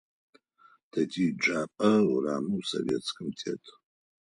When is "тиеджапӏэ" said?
1.11-1.91